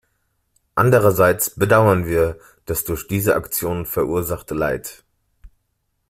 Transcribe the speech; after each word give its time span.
Andererseits 0.73 1.51
bedauern 1.51 2.07
wir 2.07 2.39
das 2.65 2.85
durch 2.85 3.07
diese 3.07 3.35
Aktionen 3.35 3.85
verursache 3.85 4.51
Leid. 4.55 5.03